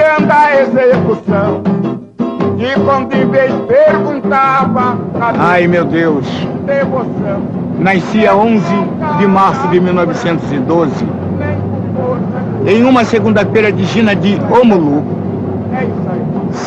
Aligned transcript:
olhando 0.00 0.32
a 0.32 0.60
execução. 0.60 1.62
E 2.58 2.80
quando 2.80 3.14
em 3.14 3.30
vez 3.30 3.52
perguntava. 3.66 4.98
Ai 5.38 5.66
meu 5.66 5.84
Deus! 5.84 6.26
Devoção. 6.66 7.42
Nasci 7.78 8.26
a 8.26 8.34
11 8.34 8.64
de 9.18 9.26
março 9.26 9.66
de 9.68 9.80
1912. 9.80 11.06
Em 12.66 12.84
uma 12.84 13.04
segunda-feira 13.04 13.72
de 13.72 13.84
Gina 13.84 14.14
de 14.14 14.38
Omulu. 14.50 15.02
É. 15.72 15.86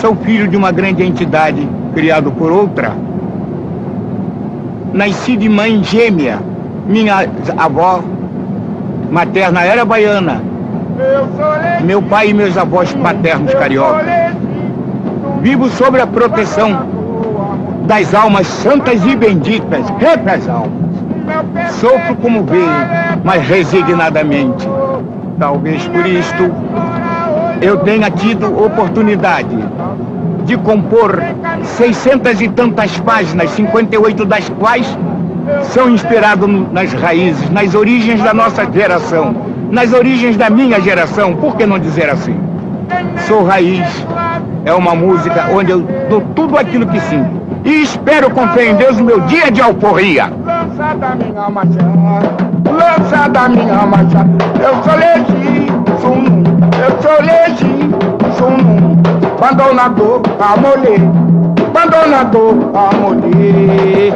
Sou 0.00 0.14
filho 0.16 0.48
de 0.48 0.56
uma 0.56 0.70
grande 0.70 1.02
entidade, 1.02 1.66
criado 1.94 2.30
por 2.32 2.50
outra. 2.50 2.92
Nasci 4.92 5.36
de 5.36 5.48
mãe 5.48 5.82
gêmea. 5.82 6.40
Minha 6.86 7.28
avó 7.56 8.02
materna 9.10 9.62
era 9.64 9.84
baiana. 9.84 10.42
Meu 11.84 12.02
pai 12.02 12.30
e 12.30 12.34
meus 12.34 12.56
avós 12.56 12.92
paternos 12.94 13.54
cariocas. 13.54 14.06
Vivo 15.40 15.68
sob 15.70 16.00
a 16.00 16.06
proteção 16.06 16.86
das 17.86 18.12
almas 18.14 18.46
santas 18.46 19.04
e 19.04 19.16
benditas, 19.16 19.86
retas 19.98 20.48
almas. 20.48 21.72
Sofro 21.72 22.16
como 22.16 22.44
vê, 22.44 22.64
mas 23.24 23.46
resignadamente. 23.46 24.68
Talvez 25.38 25.86
por 25.88 26.04
isto 26.04 26.52
eu 27.60 27.78
tenha 27.78 28.10
tido 28.10 28.46
oportunidade 28.64 29.56
de 30.44 30.56
compor 30.56 31.20
600 31.62 32.40
e 32.40 32.48
tantas 32.48 32.98
páginas, 33.00 33.50
58 33.50 34.24
das 34.24 34.48
quais 34.48 34.98
são 35.62 35.90
inspiradas 35.90 36.48
nas 36.72 36.92
raízes, 36.92 37.48
nas 37.50 37.74
origens 37.74 38.22
da 38.22 38.34
nossa 38.34 38.70
geração, 38.70 39.34
nas 39.70 39.92
origens 39.92 40.36
da 40.36 40.50
minha 40.50 40.80
geração, 40.80 41.34
por 41.36 41.56
que 41.56 41.66
não 41.66 41.78
dizer 41.78 42.10
assim? 42.10 42.38
Sou 43.26 43.44
raiz, 43.44 43.86
é 44.64 44.72
uma 44.72 44.94
música 44.94 45.48
onde 45.52 45.70
eu 45.70 45.80
dou 46.08 46.20
tudo 46.34 46.56
aquilo 46.56 46.86
que 46.86 47.00
sinto. 47.00 47.38
E 47.64 47.82
espero 47.82 48.30
com 48.30 48.48
fé 48.48 48.70
em 48.70 48.76
Deus 48.76 48.98
o 48.98 49.04
meu 49.04 49.20
dia 49.22 49.50
de 49.50 49.60
alforria. 49.60 50.32
Lança 50.44 50.94
da 50.94 51.14
minha 51.14 51.50
machada, 51.50 52.36
lança 52.70 53.28
da 53.28 53.48
minha 53.48 53.86
machada. 53.86 54.30
Eu 54.62 54.82
sou 54.82 54.94
legítimo, 54.96 55.84
eu 56.82 57.02
sou 57.02 57.12
legítimo. 57.22 57.98
Abandonador, 59.40 60.22
amolê, 60.40 60.98
abandonador, 61.68 62.54
amolê. 62.74 64.12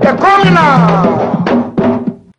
É 0.00 0.12
combinar. 0.12 1.33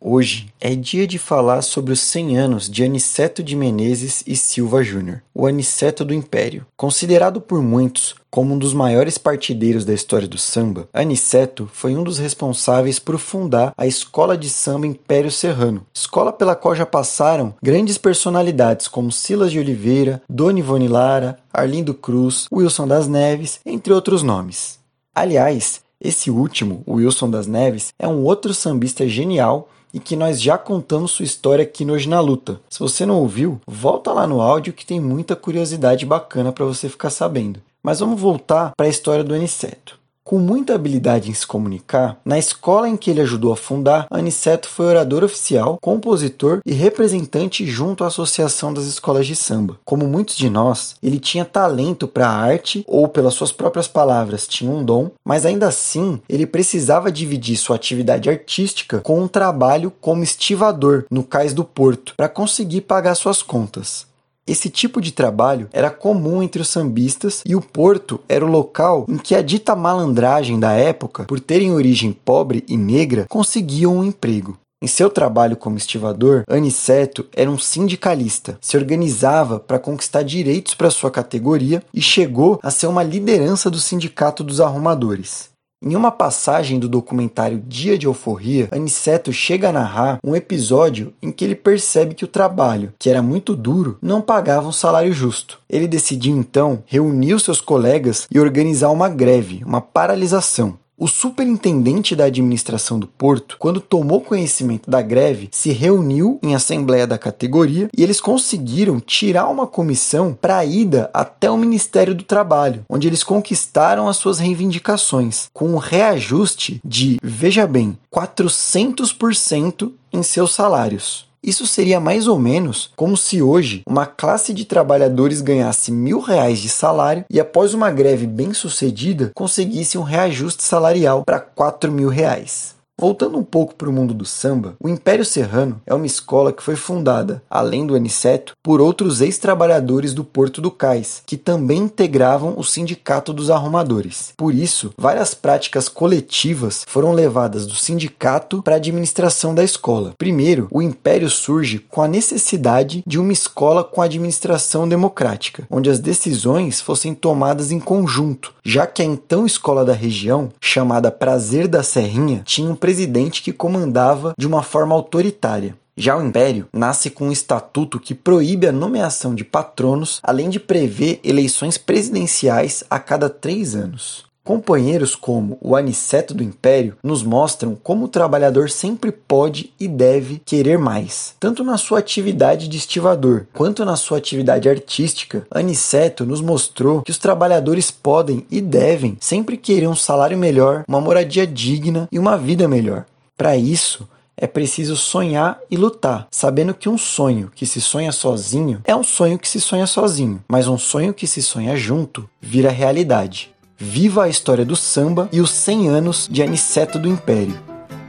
Hoje 0.08 0.46
é 0.60 0.76
dia 0.76 1.04
de 1.04 1.18
falar 1.18 1.62
sobre 1.62 1.92
os 1.92 1.98
100 1.98 2.38
anos 2.38 2.70
de 2.70 2.84
Aniceto 2.84 3.42
de 3.42 3.56
Menezes 3.56 4.22
e 4.24 4.36
Silva 4.36 4.80
Júnior, 4.80 5.20
o 5.34 5.48
Aniceto 5.48 6.04
do 6.04 6.14
Império. 6.14 6.64
Considerado 6.76 7.40
por 7.40 7.60
muitos 7.60 8.14
como 8.30 8.54
um 8.54 8.58
dos 8.58 8.72
maiores 8.72 9.18
partideiros 9.18 9.84
da 9.84 9.92
história 9.92 10.28
do 10.28 10.38
samba, 10.38 10.88
Aniceto 10.94 11.68
foi 11.72 11.96
um 11.96 12.04
dos 12.04 12.18
responsáveis 12.18 13.00
por 13.00 13.18
fundar 13.18 13.74
a 13.76 13.84
Escola 13.84 14.38
de 14.38 14.48
Samba 14.48 14.86
Império 14.86 15.28
Serrano, 15.28 15.84
escola 15.92 16.32
pela 16.32 16.54
qual 16.54 16.76
já 16.76 16.86
passaram 16.86 17.52
grandes 17.60 17.98
personalidades 17.98 18.86
como 18.86 19.10
Silas 19.10 19.50
de 19.50 19.58
Oliveira, 19.58 20.22
Dona 20.30 20.60
Ivone 20.60 20.86
Lara, 20.86 21.36
Arlindo 21.52 21.92
Cruz, 21.92 22.46
Wilson 22.52 22.86
das 22.86 23.08
Neves, 23.08 23.58
entre 23.66 23.92
outros 23.92 24.22
nomes. 24.22 24.78
Aliás, 25.12 25.80
esse 26.00 26.30
último, 26.30 26.84
Wilson 26.86 27.28
das 27.28 27.48
Neves, 27.48 27.92
é 27.98 28.06
um 28.06 28.22
outro 28.22 28.54
sambista 28.54 29.08
genial 29.08 29.68
e 29.96 29.98
que 29.98 30.14
nós 30.14 30.42
já 30.42 30.58
contamos 30.58 31.12
sua 31.12 31.24
história 31.24 31.62
aqui 31.62 31.82
no 31.82 31.94
Hoje 31.94 32.06
na 32.06 32.20
Luta. 32.20 32.60
Se 32.68 32.78
você 32.80 33.06
não 33.06 33.18
ouviu, 33.18 33.58
volta 33.66 34.12
lá 34.12 34.26
no 34.26 34.42
áudio 34.42 34.74
que 34.74 34.84
tem 34.84 35.00
muita 35.00 35.34
curiosidade 35.34 36.04
bacana 36.04 36.52
para 36.52 36.66
você 36.66 36.86
ficar 36.86 37.08
sabendo. 37.08 37.62
Mas 37.82 38.00
vamos 38.00 38.20
voltar 38.20 38.72
para 38.76 38.84
a 38.84 38.90
história 38.90 39.24
do 39.24 39.34
Aniceto. 39.34 39.98
Com 40.26 40.40
muita 40.40 40.74
habilidade 40.74 41.30
em 41.30 41.34
se 41.34 41.46
comunicar, 41.46 42.18
na 42.24 42.36
escola 42.36 42.88
em 42.88 42.96
que 42.96 43.12
ele 43.12 43.20
ajudou 43.20 43.52
a 43.52 43.56
fundar, 43.56 44.08
Aniceto 44.10 44.68
foi 44.68 44.86
orador 44.86 45.22
oficial, 45.22 45.78
compositor 45.80 46.62
e 46.66 46.72
representante 46.72 47.64
junto 47.64 48.02
à 48.02 48.08
Associação 48.08 48.74
das 48.74 48.86
Escolas 48.86 49.24
de 49.24 49.36
Samba. 49.36 49.78
Como 49.84 50.04
muitos 50.04 50.36
de 50.36 50.50
nós, 50.50 50.96
ele 51.00 51.20
tinha 51.20 51.44
talento 51.44 52.08
para 52.08 52.26
a 52.26 52.36
arte, 52.36 52.84
ou 52.88 53.06
pelas 53.06 53.34
suas 53.34 53.52
próprias 53.52 53.86
palavras, 53.86 54.48
tinha 54.48 54.68
um 54.68 54.84
dom, 54.84 55.12
mas 55.24 55.46
ainda 55.46 55.68
assim 55.68 56.20
ele 56.28 56.44
precisava 56.44 57.12
dividir 57.12 57.56
sua 57.56 57.76
atividade 57.76 58.28
artística 58.28 58.98
com 58.98 59.22
um 59.22 59.28
trabalho 59.28 59.92
como 60.00 60.24
estivador 60.24 61.04
no 61.08 61.22
cais 61.22 61.54
do 61.54 61.62
porto 61.62 62.14
para 62.16 62.28
conseguir 62.28 62.80
pagar 62.80 63.14
suas 63.14 63.44
contas. 63.44 64.08
Esse 64.46 64.70
tipo 64.70 65.00
de 65.00 65.10
trabalho 65.10 65.68
era 65.72 65.90
comum 65.90 66.40
entre 66.40 66.62
os 66.62 66.68
sambistas 66.68 67.42
e 67.44 67.56
o 67.56 67.60
Porto 67.60 68.20
era 68.28 68.44
o 68.44 68.48
local 68.48 69.04
em 69.08 69.18
que 69.18 69.34
a 69.34 69.42
dita 69.42 69.74
malandragem 69.74 70.60
da 70.60 70.70
época, 70.72 71.24
por 71.24 71.40
terem 71.40 71.72
origem 71.72 72.12
pobre 72.12 72.64
e 72.68 72.76
negra, 72.76 73.26
conseguiam 73.28 73.96
um 73.96 74.04
emprego. 74.04 74.56
Em 74.80 74.86
seu 74.86 75.10
trabalho 75.10 75.56
como 75.56 75.78
estivador, 75.78 76.44
Aniceto 76.46 77.26
era 77.34 77.50
um 77.50 77.58
sindicalista, 77.58 78.56
se 78.60 78.76
organizava 78.76 79.58
para 79.58 79.80
conquistar 79.80 80.22
direitos 80.22 80.74
para 80.74 80.90
sua 80.90 81.10
categoria 81.10 81.82
e 81.92 82.00
chegou 82.00 82.60
a 82.62 82.70
ser 82.70 82.86
uma 82.86 83.02
liderança 83.02 83.68
do 83.68 83.80
Sindicato 83.80 84.44
dos 84.44 84.60
Arrumadores. 84.60 85.55
Em 85.82 85.94
uma 85.94 86.10
passagem 86.10 86.78
do 86.78 86.88
documentário 86.88 87.62
Dia 87.66 87.98
de 87.98 88.06
Euforia, 88.06 88.66
Aniceto 88.72 89.30
chega 89.30 89.68
a 89.68 89.72
narrar 89.72 90.18
um 90.24 90.34
episódio 90.34 91.12
em 91.22 91.30
que 91.30 91.44
ele 91.44 91.54
percebe 91.54 92.14
que 92.14 92.24
o 92.24 92.28
trabalho, 92.28 92.94
que 92.98 93.10
era 93.10 93.20
muito 93.20 93.54
duro, 93.54 93.98
não 94.00 94.22
pagava 94.22 94.66
um 94.66 94.72
salário 94.72 95.12
justo. 95.12 95.60
Ele 95.68 95.86
decidiu 95.86 96.34
então 96.34 96.82
reunir 96.86 97.34
os 97.34 97.42
seus 97.42 97.60
colegas 97.60 98.26
e 98.30 98.40
organizar 98.40 98.90
uma 98.90 99.10
greve, 99.10 99.62
uma 99.66 99.82
paralisação. 99.82 100.78
O 100.98 101.06
superintendente 101.06 102.16
da 102.16 102.24
administração 102.24 102.98
do 102.98 103.06
porto, 103.06 103.56
quando 103.58 103.82
tomou 103.82 104.22
conhecimento 104.22 104.90
da 104.90 105.02
greve, 105.02 105.50
se 105.52 105.70
reuniu 105.70 106.38
em 106.42 106.54
assembleia 106.54 107.06
da 107.06 107.18
categoria 107.18 107.90
e 107.94 108.02
eles 108.02 108.18
conseguiram 108.18 108.98
tirar 108.98 109.46
uma 109.48 109.66
comissão 109.66 110.32
para 110.32 110.56
a 110.56 110.64
ida 110.64 111.10
até 111.12 111.50
o 111.50 111.56
Ministério 111.58 112.14
do 112.14 112.24
Trabalho, 112.24 112.82
onde 112.88 113.06
eles 113.06 113.22
conquistaram 113.22 114.08
as 114.08 114.16
suas 114.16 114.38
reivindicações, 114.38 115.50
com 115.52 115.68
um 115.68 115.76
reajuste 115.76 116.80
de, 116.82 117.18
veja 117.22 117.66
bem, 117.66 117.98
400% 118.10 119.92
em 120.10 120.22
seus 120.22 120.54
salários. 120.54 121.26
Isso 121.46 121.64
seria 121.64 122.00
mais 122.00 122.26
ou 122.26 122.40
menos 122.40 122.90
como 122.96 123.16
se 123.16 123.40
hoje 123.40 123.82
uma 123.86 124.04
classe 124.04 124.52
de 124.52 124.64
trabalhadores 124.64 125.40
ganhasse 125.40 125.92
mil 125.92 126.18
reais 126.18 126.58
de 126.58 126.68
salário 126.68 127.24
e 127.30 127.38
após 127.38 127.72
uma 127.72 127.88
greve 127.88 128.26
bem 128.26 128.52
sucedida 128.52 129.30
conseguisse 129.32 129.96
um 129.96 130.02
reajuste 130.02 130.64
salarial 130.64 131.24
para 131.24 131.38
quatro 131.38 131.92
mil 131.92 132.08
reais. 132.08 132.75
Voltando 132.98 133.36
um 133.36 133.44
pouco 133.44 133.74
para 133.74 133.90
o 133.90 133.92
mundo 133.92 134.14
do 134.14 134.24
samba, 134.24 134.74
o 134.80 134.88
Império 134.88 135.22
Serrano 135.24 135.82
é 135.86 135.92
uma 135.92 136.06
escola 136.06 136.50
que 136.50 136.62
foi 136.62 136.76
fundada, 136.76 137.42
além 137.50 137.86
do 137.86 137.94
Aniceto, 137.94 138.54
por 138.62 138.80
outros 138.80 139.20
ex-trabalhadores 139.20 140.14
do 140.14 140.24
Porto 140.24 140.62
do 140.62 140.70
Cais, 140.70 141.22
que 141.26 141.36
também 141.36 141.80
integravam 141.80 142.54
o 142.56 142.64
Sindicato 142.64 143.34
dos 143.34 143.50
Arrumadores. 143.50 144.32
Por 144.34 144.54
isso, 144.54 144.94
várias 144.96 145.34
práticas 145.34 145.90
coletivas 145.90 146.86
foram 146.88 147.12
levadas 147.12 147.66
do 147.66 147.74
sindicato 147.74 148.62
para 148.62 148.76
a 148.76 148.78
administração 148.78 149.54
da 149.54 149.62
escola. 149.62 150.14
Primeiro, 150.16 150.66
o 150.70 150.80
Império 150.80 151.28
surge 151.28 151.78
com 151.78 152.00
a 152.00 152.08
necessidade 152.08 153.04
de 153.06 153.18
uma 153.18 153.32
escola 153.32 153.84
com 153.84 154.00
administração 154.00 154.88
democrática, 154.88 155.66
onde 155.68 155.90
as 155.90 155.98
decisões 155.98 156.80
fossem 156.80 157.14
tomadas 157.14 157.70
em 157.70 157.78
conjunto, 157.78 158.54
já 158.64 158.86
que 158.86 159.02
a 159.02 159.04
então 159.04 159.44
escola 159.44 159.84
da 159.84 159.92
região, 159.92 160.48
chamada 160.58 161.10
Prazer 161.10 161.68
da 161.68 161.82
Serrinha, 161.82 162.40
tinha 162.42 162.70
um 162.70 162.85
presidente 162.86 163.42
que 163.42 163.52
comandava 163.52 164.32
de 164.38 164.46
uma 164.46 164.62
forma 164.62 164.94
autoritária. 164.94 165.76
Já 165.96 166.16
o 166.16 166.24
Império 166.24 166.68
nasce 166.72 167.10
com 167.10 167.26
um 167.26 167.32
estatuto 167.32 167.98
que 167.98 168.14
proíbe 168.14 168.64
a 168.64 168.70
nomeação 168.70 169.34
de 169.34 169.42
patronos, 169.42 170.20
além 170.22 170.48
de 170.48 170.60
prever 170.60 171.18
eleições 171.24 171.76
presidenciais 171.76 172.84
a 172.88 173.00
cada 173.00 173.28
três 173.28 173.74
anos. 173.74 174.24
Companheiros 174.46 175.16
como 175.16 175.58
o 175.60 175.74
Aniceto 175.74 176.32
do 176.32 176.40
Império 176.40 176.96
nos 177.02 177.24
mostram 177.24 177.76
como 177.82 178.04
o 178.04 178.08
trabalhador 178.08 178.70
sempre 178.70 179.10
pode 179.10 179.72
e 179.78 179.88
deve 179.88 180.40
querer 180.46 180.78
mais. 180.78 181.34
Tanto 181.40 181.64
na 181.64 181.76
sua 181.76 181.98
atividade 181.98 182.68
de 182.68 182.76
estivador 182.76 183.46
quanto 183.52 183.84
na 183.84 183.96
sua 183.96 184.18
atividade 184.18 184.68
artística, 184.68 185.44
Aniceto 185.50 186.24
nos 186.24 186.40
mostrou 186.40 187.02
que 187.02 187.10
os 187.10 187.18
trabalhadores 187.18 187.90
podem 187.90 188.46
e 188.48 188.60
devem 188.60 189.18
sempre 189.20 189.56
querer 189.56 189.88
um 189.88 189.96
salário 189.96 190.38
melhor, 190.38 190.84
uma 190.86 191.00
moradia 191.00 191.44
digna 191.44 192.08
e 192.12 192.16
uma 192.16 192.38
vida 192.38 192.68
melhor. 192.68 193.04
Para 193.36 193.56
isso, 193.56 194.08
é 194.36 194.46
preciso 194.46 194.94
sonhar 194.94 195.58
e 195.68 195.76
lutar, 195.76 196.28
sabendo 196.30 196.72
que 196.72 196.88
um 196.88 196.98
sonho 196.98 197.50
que 197.52 197.66
se 197.66 197.80
sonha 197.80 198.12
sozinho 198.12 198.80
é 198.84 198.94
um 198.94 199.02
sonho 199.02 199.40
que 199.40 199.48
se 199.48 199.60
sonha 199.60 199.88
sozinho, 199.88 200.40
mas 200.46 200.68
um 200.68 200.78
sonho 200.78 201.12
que 201.12 201.26
se 201.26 201.42
sonha 201.42 201.74
junto 201.74 202.28
vira 202.40 202.70
realidade. 202.70 203.55
Viva 203.78 204.24
a 204.24 204.28
história 204.28 204.64
do 204.64 204.74
samba 204.74 205.28
e 205.30 205.38
os 205.38 205.50
100 205.50 205.88
anos 205.90 206.28
de 206.30 206.42
Aniceto 206.42 206.98
do 206.98 207.06
Império. 207.06 207.54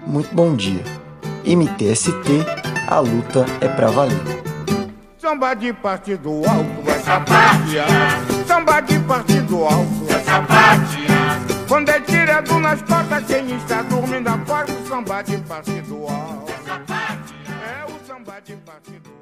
Muito 0.05 0.33
bom 0.33 0.55
dia. 0.55 0.81
MTST, 1.43 2.45
a 2.87 2.99
luta 2.99 3.45
é 3.59 3.67
pra 3.67 3.87
valer. 3.87 4.17
Samba 5.17 5.53
de 5.55 5.73
partido 5.73 6.41
alto 6.47 6.89
é 6.89 6.99
sapateado. 6.99 8.47
Samba 8.47 8.79
de 8.79 8.97
partido 8.99 9.65
alto 9.65 10.05
é 10.09 10.19
sapateado. 10.19 11.67
Quando 11.67 11.89
é 11.89 11.99
tirado 11.99 12.59
nas 12.59 12.81
costas, 12.83 13.25
quem 13.25 13.57
está 13.57 13.81
dormindo 13.81 14.29
acorda. 14.29 14.71
O 14.71 14.87
samba 14.87 15.21
de 15.21 15.37
partido 15.39 16.07
alto. 16.07 16.53
É 17.67 17.85
o 17.91 18.07
samba 18.07 18.39
de 18.39 18.55
partido 18.55 19.09
alto. 19.09 19.16